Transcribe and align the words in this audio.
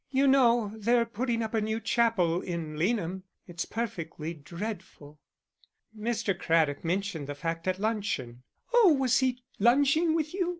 You 0.09 0.25
know 0.27 0.73
they're 0.79 1.05
putting 1.05 1.43
up 1.43 1.53
a 1.53 1.61
new 1.61 1.79
chapel 1.79 2.41
in 2.41 2.75
Leanham; 2.75 3.21
it's 3.45 3.65
perfectly 3.65 4.33
dreadful." 4.33 5.19
"Mr. 5.95 6.35
Craddock 6.35 6.83
mentioned 6.83 7.27
the 7.27 7.35
fact 7.35 7.67
at 7.67 7.77
luncheon." 7.77 8.41
"Oh, 8.73 8.93
was 8.93 9.19
he 9.19 9.43
lunching 9.59 10.15
with 10.15 10.33
you? 10.33 10.49